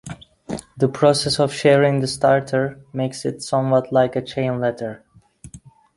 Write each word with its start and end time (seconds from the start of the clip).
The 0.77 0.87
process 0.87 1.39
of 1.39 1.53
sharing 1.53 1.99
the 1.99 2.07
starter 2.07 2.79
makes 2.91 3.23
it 3.23 3.43
somewhat 3.43 3.93
like 3.93 4.15
a 4.15 4.21
chain 4.23 4.59
letter. 4.59 5.03